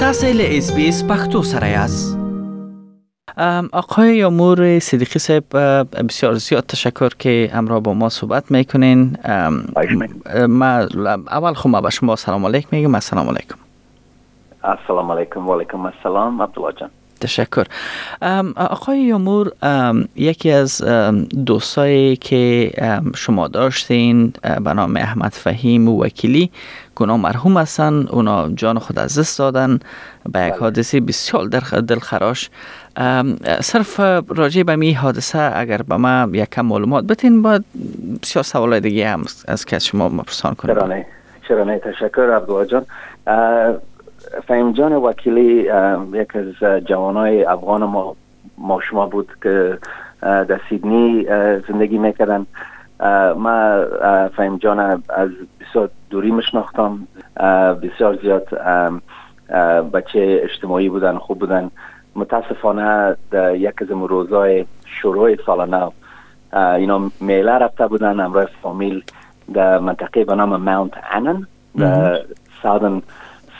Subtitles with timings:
[0.00, 2.18] تاسو له اس بي اس پختو سره یاست.
[3.72, 5.44] آقای یامور صدیقی صاحب
[6.08, 9.16] بسیار زیاد تشکر که امرا با ما صحبت می‌کنین.
[10.48, 10.66] ما
[11.30, 13.58] اول خب به شما سلام علیکم میگم السلام علیکم.
[14.64, 16.90] السلام علیکم و علیکم السلام عبدالله جان.
[17.20, 17.66] تشکر.
[18.56, 19.52] آقای یامور
[20.16, 20.84] یکی از
[21.46, 22.70] دوستایی که
[23.16, 24.32] شما داشتین
[24.64, 26.50] به نام احمد فهیم و وکیلی
[27.00, 29.80] اونا مرحوم هستن اونا جان خود از دست دادن
[30.32, 30.60] به یک بله.
[30.60, 31.46] حادثه بسیار
[31.80, 32.50] دلخراش.
[33.60, 37.64] صرف راجع به می حادثه اگر به ما یک کم معلومات بتین باید
[38.22, 41.06] بسیار سوال دیگه هم از که شما مپرسان کنیم چرا نه؟
[41.48, 42.86] چرا نه؟ تشکر عبدالله جان.
[44.46, 45.70] فهم جان وکیلی
[46.12, 48.16] یک از جوانای افغان ما
[48.58, 49.78] ما شما بود که
[50.22, 51.26] در سیدنی
[51.68, 52.46] زندگی می‌کردن.
[53.36, 53.84] ما
[54.36, 54.78] فهم جان
[55.08, 57.08] از بسیار دوری مشناختم
[57.82, 58.48] بسیار زیاد
[59.92, 61.70] بچه اجتماعی بودن خوب بودن.
[62.16, 65.90] متاسفانه در یک از روزای شروع سال نو
[66.52, 69.02] اینا میله رفته بودن امرای فامیل
[69.54, 71.46] در منطقه به نام ماونت انن
[71.78, 72.20] در
[72.62, 73.02] سادن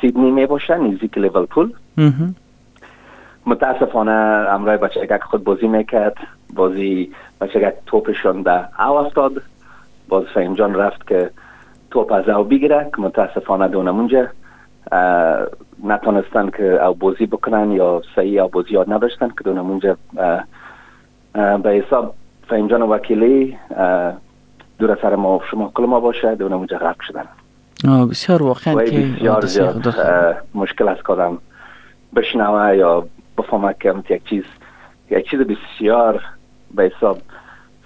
[0.00, 1.72] سیدنی می باشه نزدیک لیورپول.
[3.46, 4.12] متاسفانه
[4.50, 6.16] امرای بچه خود بازی می‌کرد
[6.54, 9.42] بازی بچه توپشون در او افتاد.
[10.08, 11.30] باز فهم جان رفت که
[11.90, 12.90] توپ از او بگیره.
[12.96, 14.26] که متاسفانه دونمونجا
[15.84, 19.96] نتونستن که او بازی بکنن یا صحیح او بازی یاد نداشتن که دونمونجا
[21.32, 22.14] به حساب
[22.48, 23.58] فهم جان وکیلی
[24.78, 26.34] دور سر ما شما کل ما باشه.
[26.34, 27.24] دونمونجا غرق شدن.
[27.84, 29.94] بسیار واقعا که بسیار زیاد
[30.54, 31.38] مشکل است کدام
[32.16, 33.06] بشنوه یا
[33.38, 34.44] بفهمه که یک چیز
[35.10, 36.22] یک چیز بسیار
[36.74, 37.18] به حساب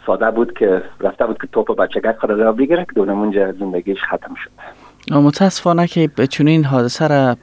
[0.06, 4.34] ساده بود که رفته بود که توپ بچگک خود را بگیره که دونمونجا زندگیش ختم
[4.34, 4.50] شد.
[5.14, 7.36] متاسفانه که چنین حادثه را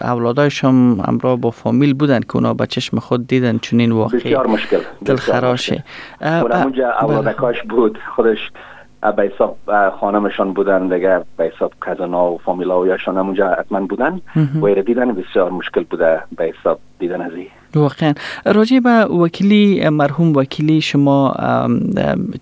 [0.00, 4.20] اولادایشم امرا با فامیل بودن که اونا به چشم خود دیدن چنین واقعی.
[4.20, 5.84] بسیار مشکل دلخراشه
[6.20, 8.50] اونجا اولادکاش بود خودش
[9.12, 9.56] به حساب
[10.00, 14.20] خانمشان بودن دیگه به حساب کزنا و فامیلا و یاشان همونجا حتما بودن
[14.62, 18.14] و دیدن بسیار مشکل بوده به حساب دیدن ازی واقعا.
[18.46, 21.34] راجع به وکیلی مرحوم وکیلی شما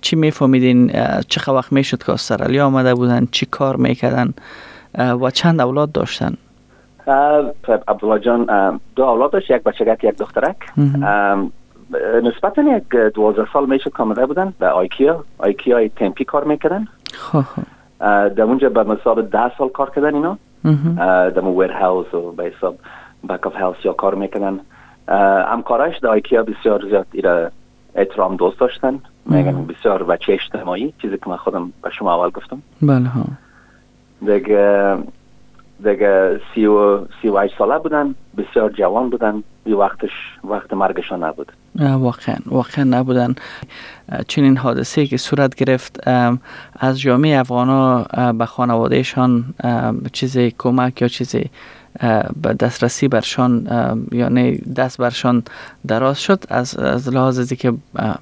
[0.00, 0.92] چی میفهمیدین؟
[1.28, 4.34] چه وقت می‌شد که استرالیا آمده بودن؟ چی کار می‌کردن؟
[4.98, 6.34] و چند اولاد داشتن؟
[7.88, 8.46] عبدالله جان
[8.96, 10.56] دو اولاد داشت یک بچگک یک دخترک.
[12.22, 16.86] نسبتا یک دوازده سال میشه کامده بودن به آیکیا آیکیا تمپی کار می‌کردن.
[17.12, 17.44] خب
[18.28, 20.38] در اونجا به مثال ده سال کار کردن اینا.
[21.30, 22.76] در warehouse و به حساب
[23.28, 24.60] back of house یا کار می‌کردن.
[25.52, 27.50] همکارش در IKEA بسیار زیاد ایره
[27.94, 28.98] احترام دوست داشتن.
[29.26, 32.62] میگن بسیار بچه اجتماعی چیزی که من خودم به شما اول گفتم.
[32.82, 33.24] بله ها.
[34.20, 34.96] دیگه
[35.84, 39.42] دیگه سی و, سی و ساله بودن بسیار جوان بودن.
[39.64, 40.10] بی وقتش
[40.44, 41.52] وقت مرگشان نبود.
[41.80, 43.34] واقعا واقعا نبودن.
[44.28, 46.08] چنین حادثه که صورت گرفت
[46.80, 48.02] از جامعه افغانا
[48.38, 49.44] به خانوادهشان
[50.12, 51.50] چیز کمک یا چیزی
[52.60, 53.66] دسترسی برشان
[54.12, 55.42] یعنی دست برشان
[55.88, 57.72] دراز شد از, از لحاظ از که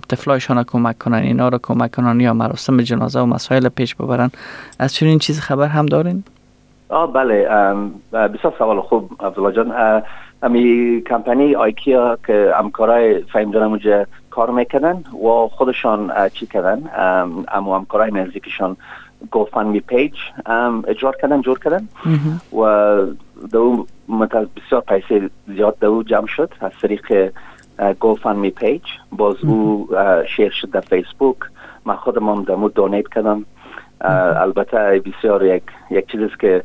[0.08, 4.30] طفلایشان کمک کنن اینا رو کمک کنن یا مراسم جنازه و مسائل پیش ببرن.
[4.78, 6.24] از چنین چیز خبر هم دارین؟
[6.88, 7.48] آه بله
[8.12, 10.02] بسیار سوال خوب عبدالله جان.
[10.42, 16.90] امی کمپانی آیکیا که همکارای فهم جانم اونجا کار می‌کنن و خودشان چی کردن؟
[17.48, 18.76] امو همکارای نزدیکشان
[19.66, 20.14] می پیج
[20.88, 21.88] اجرار کردن جور کردن.
[22.60, 22.96] و
[23.52, 23.86] دو
[24.32, 27.32] بسیار پیسه زیاد دو جمع شد از طریق
[28.36, 28.82] می پیج.
[29.12, 29.88] باز او
[30.36, 31.36] شیر شد در فیسبوک.
[31.84, 33.44] من خودم هم دمو دونیت کردم.
[34.00, 36.62] البته بسیار یک یک چیزی که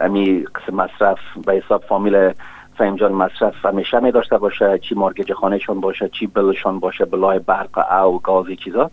[0.00, 2.32] امی قسم مصرف به حساب فامیل
[2.78, 7.38] فهم جان مصرف همیشه می داشته باشه چی مارگج خانهشون باشه چی بلشون باشه بلای
[7.38, 8.90] برق او گازی چیزا.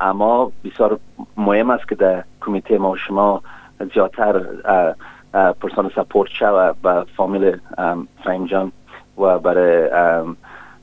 [0.00, 0.98] اما بسیار
[1.36, 3.42] مهم است که در کمیته ما شما
[3.94, 4.42] زیادتر
[5.60, 7.56] پرسان سپورت شوه به فامیل
[8.24, 8.72] فهم جان
[9.18, 9.90] و برای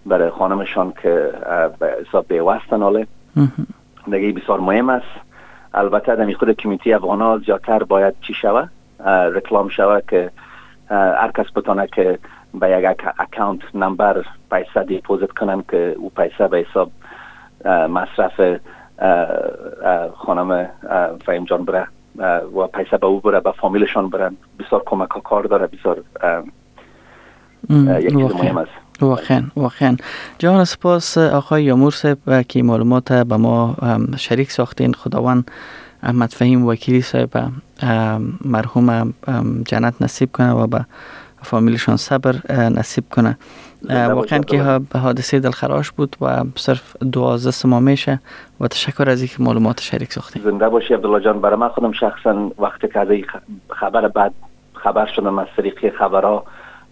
[0.06, 1.32] برای خانمشان که
[1.80, 3.08] به حساب بیوستن حاله
[4.12, 5.25] دیگه بسیار مهم است.
[5.76, 8.68] البته در خود کمیتی افغانا زیادتر باید چی شوه؟
[9.08, 10.32] رکلام شوه که
[10.90, 12.20] هر کس بتانه که
[12.54, 16.92] به یک اکاونت نمبر پیسه دیپوزیت کنن که او پیسه به حساب
[17.90, 18.60] مصرف
[20.16, 20.70] خانم
[21.26, 21.88] فهیم جان بره
[22.56, 26.04] و پیسه به او بره به فامیلشان برن بسیار کمک ها کار داره بسیار
[28.00, 28.85] یک چیز مهم است.
[29.02, 29.98] واقعا واقعا.
[30.40, 33.76] جان سپاس آقای یامور صاحب که معلومات به ما
[34.18, 34.94] شریک ساختین.
[34.94, 35.52] خداوند
[36.04, 37.52] احمد فهیم وکیلی صاحب
[38.46, 39.14] مرحوم
[39.66, 40.86] جنت نصیب کنه و به
[41.42, 43.38] فامیلشان صبر نصیب کنه.
[43.90, 48.20] واقعا که حادثه دلخراش بود و صرف دوازده سما میشه
[48.60, 51.42] و تشکر از اینکه معلومات شریک ساختیم زنده باشی عبدالله جان.
[51.42, 53.08] برای من خودم شخصا وقتی که از
[53.70, 54.34] خبر بعد
[54.74, 56.46] خبر شدم از طریق خبرها.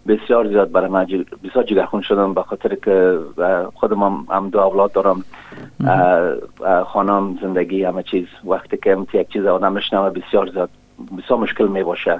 [0.08, 1.04] بسیار زیاد برای من
[1.44, 3.18] بسیار جگرخون شدم به خاطر که
[3.74, 5.24] خودم هم دو اولاد دارم.
[6.86, 8.26] خانم زندگی همه چیز.
[8.44, 10.70] وقتی که یک چیز آدم میشنوه بسیار زیاد
[11.18, 12.18] بسیار مشکل می باشه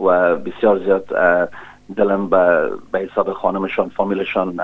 [0.00, 1.04] و بسیار زیاد
[1.96, 4.60] دلم به به حساب خانمشان فامیلشان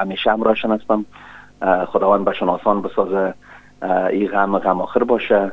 [0.00, 1.04] همیشه همراهشان هستم.
[1.86, 3.34] خداوند بهشان آسان بسازه.
[4.10, 5.52] این غم غم آخر باشه.